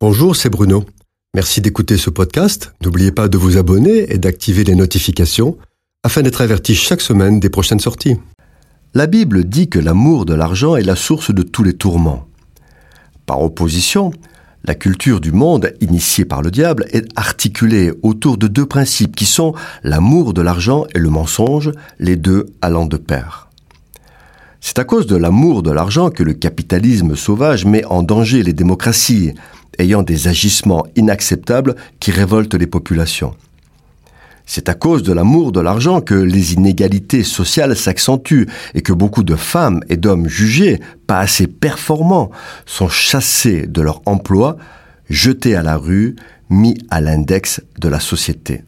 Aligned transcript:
Bonjour, 0.00 0.36
c'est 0.36 0.48
Bruno. 0.48 0.84
Merci 1.34 1.60
d'écouter 1.60 1.96
ce 1.96 2.08
podcast. 2.08 2.72
N'oubliez 2.84 3.10
pas 3.10 3.26
de 3.26 3.36
vous 3.36 3.56
abonner 3.56 4.12
et 4.12 4.18
d'activer 4.18 4.62
les 4.62 4.76
notifications 4.76 5.58
afin 6.04 6.22
d'être 6.22 6.40
averti 6.40 6.76
chaque 6.76 7.00
semaine 7.00 7.40
des 7.40 7.50
prochaines 7.50 7.80
sorties. 7.80 8.16
La 8.94 9.08
Bible 9.08 9.42
dit 9.42 9.68
que 9.68 9.80
l'amour 9.80 10.24
de 10.24 10.34
l'argent 10.34 10.76
est 10.76 10.84
la 10.84 10.94
source 10.94 11.34
de 11.34 11.42
tous 11.42 11.64
les 11.64 11.74
tourments. 11.74 12.28
Par 13.26 13.42
opposition, 13.42 14.12
la 14.62 14.76
culture 14.76 15.20
du 15.20 15.32
monde, 15.32 15.74
initiée 15.80 16.24
par 16.24 16.42
le 16.42 16.52
diable, 16.52 16.86
est 16.92 17.08
articulée 17.16 17.90
autour 18.04 18.38
de 18.38 18.46
deux 18.46 18.66
principes 18.66 19.16
qui 19.16 19.26
sont 19.26 19.52
l'amour 19.82 20.32
de 20.32 20.42
l'argent 20.42 20.86
et 20.94 21.00
le 21.00 21.10
mensonge, 21.10 21.72
les 21.98 22.14
deux 22.14 22.46
allant 22.62 22.86
de 22.86 22.98
pair. 22.98 23.47
C'est 24.60 24.78
à 24.78 24.84
cause 24.84 25.06
de 25.06 25.16
l'amour 25.16 25.62
de 25.62 25.70
l'argent 25.70 26.10
que 26.10 26.22
le 26.22 26.34
capitalisme 26.34 27.14
sauvage 27.14 27.64
met 27.64 27.84
en 27.84 28.02
danger 28.02 28.42
les 28.42 28.52
démocraties, 28.52 29.32
ayant 29.78 30.02
des 30.02 30.28
agissements 30.28 30.86
inacceptables 30.96 31.76
qui 32.00 32.10
révoltent 32.10 32.54
les 32.54 32.66
populations. 32.66 33.34
C'est 34.46 34.68
à 34.68 34.74
cause 34.74 35.02
de 35.02 35.12
l'amour 35.12 35.52
de 35.52 35.60
l'argent 35.60 36.00
que 36.00 36.14
les 36.14 36.54
inégalités 36.54 37.22
sociales 37.22 37.76
s'accentuent 37.76 38.48
et 38.74 38.80
que 38.80 38.94
beaucoup 38.94 39.22
de 39.22 39.36
femmes 39.36 39.80
et 39.90 39.98
d'hommes 39.98 40.26
jugés 40.26 40.80
pas 41.06 41.18
assez 41.18 41.46
performants 41.46 42.30
sont 42.64 42.88
chassés 42.88 43.66
de 43.66 43.82
leur 43.82 44.00
emploi, 44.06 44.56
jetés 45.10 45.54
à 45.54 45.62
la 45.62 45.76
rue, 45.76 46.16
mis 46.48 46.78
à 46.90 47.02
l'index 47.02 47.60
de 47.78 47.88
la 47.88 48.00
société. 48.00 48.62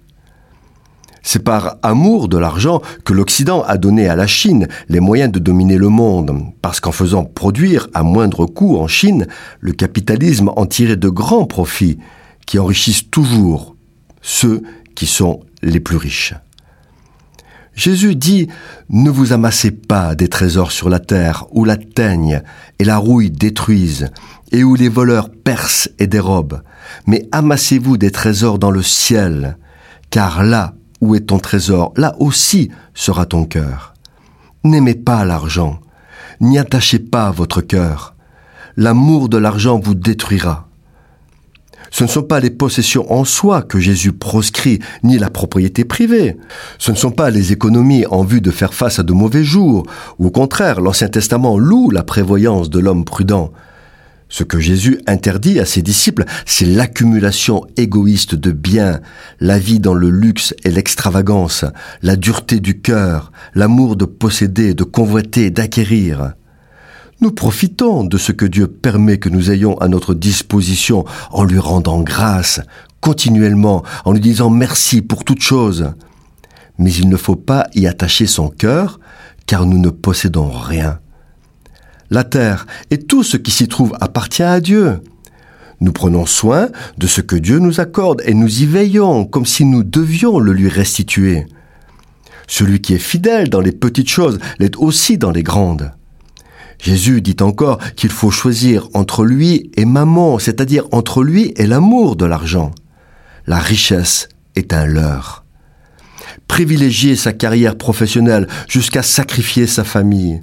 C'est 1.22 1.44
par 1.44 1.76
amour 1.82 2.28
de 2.28 2.38
l'argent 2.38 2.80
que 3.04 3.12
l'Occident 3.12 3.62
a 3.62 3.76
donné 3.76 4.08
à 4.08 4.16
la 4.16 4.26
Chine 4.26 4.68
les 4.88 5.00
moyens 5.00 5.30
de 5.30 5.38
dominer 5.38 5.76
le 5.76 5.88
monde, 5.88 6.44
parce 6.62 6.80
qu'en 6.80 6.92
faisant 6.92 7.24
produire 7.24 7.88
à 7.94 8.02
moindre 8.02 8.46
coût 8.46 8.78
en 8.78 8.88
Chine, 8.88 9.26
le 9.60 9.72
capitalisme 9.72 10.50
en 10.56 10.66
tirait 10.66 10.96
de 10.96 11.08
grands 11.08 11.46
profits 11.46 11.98
qui 12.46 12.58
enrichissent 12.58 13.10
toujours 13.10 13.76
ceux 14.22 14.62
qui 14.94 15.06
sont 15.06 15.40
les 15.62 15.80
plus 15.80 15.96
riches. 15.96 16.34
Jésus 17.74 18.16
dit 18.16 18.48
Ne 18.88 19.10
vous 19.10 19.32
amassez 19.32 19.70
pas 19.70 20.14
des 20.14 20.28
trésors 20.28 20.72
sur 20.72 20.88
la 20.88 20.98
terre 20.98 21.46
où 21.52 21.64
la 21.64 21.76
teigne 21.76 22.42
et 22.78 22.84
la 22.84 22.96
rouille 22.96 23.30
détruisent 23.30 24.10
et 24.52 24.64
où 24.64 24.74
les 24.74 24.88
voleurs 24.88 25.30
percent 25.30 25.88
et 25.98 26.06
dérobent, 26.06 26.62
mais 27.06 27.28
amassez-vous 27.32 27.96
des 27.96 28.10
trésors 28.10 28.58
dans 28.58 28.70
le 28.70 28.82
ciel, 28.82 29.56
car 30.10 30.42
là 30.42 30.74
où 31.00 31.14
est 31.14 31.26
ton 31.28 31.38
trésor, 31.38 31.92
là 31.96 32.14
aussi 32.18 32.70
sera 32.94 33.26
ton 33.26 33.44
cœur. 33.44 33.94
N'aimez 34.64 34.94
pas 34.94 35.24
l'argent, 35.24 35.80
n'y 36.40 36.58
attachez 36.58 36.98
pas 36.98 37.30
votre 37.30 37.60
cœur. 37.60 38.14
L'amour 38.76 39.28
de 39.28 39.38
l'argent 39.38 39.78
vous 39.78 39.94
détruira. 39.94 40.68
Ce 41.90 42.04
ne 42.04 42.08
sont 42.08 42.22
pas 42.22 42.40
les 42.40 42.50
possessions 42.50 43.12
en 43.12 43.24
soi 43.24 43.62
que 43.62 43.80
Jésus 43.80 44.12
proscrit, 44.12 44.78
ni 45.02 45.18
la 45.18 45.28
propriété 45.28 45.84
privée. 45.84 46.36
Ce 46.78 46.92
ne 46.92 46.96
sont 46.96 47.10
pas 47.10 47.30
les 47.30 47.52
économies 47.52 48.06
en 48.06 48.22
vue 48.22 48.40
de 48.40 48.50
faire 48.50 48.74
face 48.74 49.00
à 49.00 49.02
de 49.02 49.12
mauvais 49.12 49.42
jours, 49.42 49.86
ou 50.18 50.26
au 50.28 50.30
contraire, 50.30 50.80
l'Ancien 50.80 51.08
Testament 51.08 51.58
loue 51.58 51.90
la 51.90 52.04
prévoyance 52.04 52.70
de 52.70 52.78
l'homme 52.78 53.04
prudent. 53.04 53.50
Ce 54.32 54.44
que 54.44 54.60
Jésus 54.60 55.00
interdit 55.08 55.58
à 55.58 55.66
ses 55.66 55.82
disciples, 55.82 56.24
c'est 56.46 56.64
l'accumulation 56.64 57.66
égoïste 57.76 58.36
de 58.36 58.52
biens, 58.52 59.00
la 59.40 59.58
vie 59.58 59.80
dans 59.80 59.92
le 59.92 60.08
luxe 60.08 60.54
et 60.62 60.70
l'extravagance, 60.70 61.64
la 62.00 62.14
dureté 62.14 62.60
du 62.60 62.80
cœur, 62.80 63.32
l'amour 63.56 63.96
de 63.96 64.04
posséder, 64.04 64.72
de 64.72 64.84
convoiter, 64.84 65.50
d'acquérir. 65.50 66.34
Nous 67.20 67.32
profitons 67.32 68.04
de 68.04 68.16
ce 68.18 68.30
que 68.30 68.46
Dieu 68.46 68.68
permet 68.68 69.18
que 69.18 69.28
nous 69.28 69.50
ayons 69.50 69.76
à 69.78 69.88
notre 69.88 70.14
disposition 70.14 71.04
en 71.32 71.42
lui 71.42 71.58
rendant 71.58 72.00
grâce, 72.00 72.60
continuellement, 73.00 73.82
en 74.04 74.12
lui 74.12 74.20
disant 74.20 74.48
merci 74.48 75.02
pour 75.02 75.24
toute 75.24 75.42
chose. 75.42 75.92
Mais 76.78 76.92
il 76.92 77.08
ne 77.08 77.16
faut 77.16 77.36
pas 77.36 77.66
y 77.74 77.88
attacher 77.88 78.28
son 78.28 78.48
cœur, 78.48 79.00
car 79.46 79.66
nous 79.66 79.78
ne 79.78 79.90
possédons 79.90 80.50
rien 80.50 80.99
la 82.10 82.24
terre 82.24 82.66
et 82.90 82.98
tout 82.98 83.22
ce 83.22 83.36
qui 83.36 83.50
s'y 83.50 83.68
trouve 83.68 83.96
appartient 84.00 84.42
à 84.42 84.60
Dieu. 84.60 85.00
Nous 85.80 85.92
prenons 85.92 86.26
soin 86.26 86.68
de 86.98 87.06
ce 87.06 87.20
que 87.20 87.36
Dieu 87.36 87.58
nous 87.58 87.80
accorde 87.80 88.22
et 88.26 88.34
nous 88.34 88.62
y 88.62 88.66
veillons 88.66 89.24
comme 89.24 89.46
si 89.46 89.64
nous 89.64 89.82
devions 89.82 90.38
le 90.38 90.52
lui 90.52 90.68
restituer. 90.68 91.46
Celui 92.46 92.80
qui 92.80 92.94
est 92.94 92.98
fidèle 92.98 93.48
dans 93.48 93.60
les 93.60 93.72
petites 93.72 94.10
choses 94.10 94.38
l'est 94.58 94.76
aussi 94.76 95.16
dans 95.16 95.30
les 95.30 95.42
grandes. 95.42 95.92
Jésus 96.82 97.20
dit 97.20 97.36
encore 97.40 97.78
qu'il 97.94 98.10
faut 98.10 98.30
choisir 98.30 98.88
entre 98.94 99.24
lui 99.24 99.70
et 99.76 99.84
maman, 99.84 100.38
c'est-à-dire 100.38 100.84
entre 100.92 101.22
lui 101.22 101.52
et 101.56 101.66
l'amour 101.66 102.16
de 102.16 102.24
l'argent. 102.24 102.72
La 103.46 103.58
richesse 103.58 104.28
est 104.56 104.72
un 104.72 104.86
leurre. 104.86 105.44
Privilégier 106.48 107.16
sa 107.16 107.32
carrière 107.32 107.76
professionnelle 107.76 108.48
jusqu'à 108.68 109.02
sacrifier 109.02 109.66
sa 109.66 109.84
famille, 109.84 110.40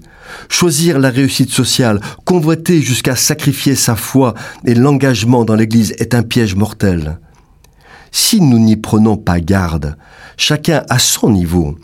Choisir 0.50 1.00
la 1.00 1.10
réussite 1.10 1.50
sociale, 1.50 2.00
convoiter 2.26 2.82
jusqu'à 2.82 3.16
sacrifier 3.16 3.76
sa 3.76 3.96
foi 3.96 4.34
et 4.66 4.76
l'engagement 4.76 5.46
dans 5.46 5.56
l'Église 5.56 5.94
est 6.00 6.16
un 6.16 6.24
piège 6.24 6.56
mortel. 6.56 7.20
Si 8.12 8.42
nous 8.42 8.60
n'y 8.60 8.78
prenons 8.78 9.18
pas 9.18 9.40
garde, 9.40 9.98
chacun 10.38 10.84
à 10.90 11.00
son 11.00 11.30
niveau 11.30 11.78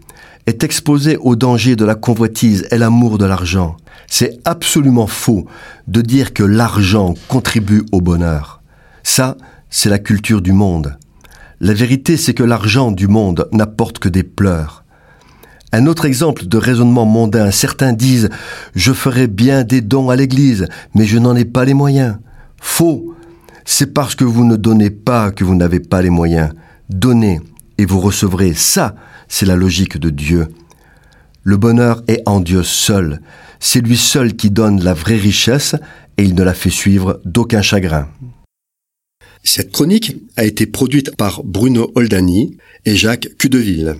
est 0.45 0.63
exposé 0.63 1.17
au 1.17 1.35
danger 1.35 1.75
de 1.75 1.85
la 1.85 1.95
convoitise 1.95 2.67
et 2.71 2.77
l'amour 2.77 3.17
de 3.17 3.25
l'argent. 3.25 3.77
C'est 4.07 4.39
absolument 4.45 5.07
faux 5.07 5.45
de 5.87 6.01
dire 6.01 6.33
que 6.33 6.43
l'argent 6.43 7.13
contribue 7.27 7.83
au 7.91 8.01
bonheur. 8.01 8.61
Ça, 9.03 9.37
c'est 9.69 9.89
la 9.89 9.99
culture 9.99 10.41
du 10.41 10.53
monde. 10.53 10.97
La 11.59 11.73
vérité, 11.73 12.17
c'est 12.17 12.33
que 12.33 12.43
l'argent 12.43 12.91
du 12.91 13.07
monde 13.07 13.47
n'apporte 13.51 13.99
que 13.99 14.09
des 14.09 14.23
pleurs. 14.23 14.82
Un 15.75 15.88
autre 15.88 16.06
exemple 16.06 16.45
de 16.45 16.57
raisonnement 16.59 17.03
mondain, 17.03 17.50
certains 17.50 17.94
disent⁇ 17.94 18.25
Je 18.75 18.94
ferai 18.94 19.25
bien 19.25 19.63
des 19.63 19.81
dons 19.81 20.11
à 20.11 20.16
l'Église, 20.16 20.67
mais 20.94 21.07
je 21.07 21.17
n'en 21.17 21.35
ai 21.35 21.45
pas 21.45 21.66
les 21.66 21.73
moyens⁇ 21.73 22.13
Faux 22.61 23.16
C'est 23.66 23.91
parce 23.91 24.13
que 24.13 24.23
vous 24.23 24.45
ne 24.45 24.56
donnez 24.56 24.91
pas 24.91 25.31
que 25.31 25.44
vous 25.44 25.56
n'avez 25.56 25.79
pas 25.79 26.03
les 26.03 26.12
moyens. 26.12 26.53
Donnez 26.91 27.41
et 27.79 27.85
vous 27.85 28.00
recevrez. 28.00 28.53
Ça, 28.53 28.94
c'est 29.28 29.47
la 29.47 29.56
logique 29.56 29.97
de 29.97 30.12
Dieu. 30.12 30.47
Le 31.41 31.57
bonheur 31.57 32.03
est 32.07 32.22
en 32.28 32.39
Dieu 32.39 32.62
seul. 32.62 33.19
C'est 33.59 33.81
lui 33.81 33.97
seul 33.97 34.35
qui 34.35 34.51
donne 34.51 34.83
la 34.83 34.94
vraie 34.94 35.17
richesse 35.17 35.75
et 36.17 36.23
il 36.23 36.35
ne 36.35 36.44
la 36.44 36.53
fait 36.53 36.69
suivre 36.69 37.19
d'aucun 37.25 37.63
chagrin. 37.63 38.07
Cette 39.44 39.72
chronique 39.72 40.17
a 40.38 40.44
été 40.44 40.67
produite 40.67 41.16
par 41.16 41.44
Bruno 41.44 41.91
Oldani 41.95 42.57
et 42.85 42.95
Jacques 42.95 43.29
Cudeville. 43.39 43.95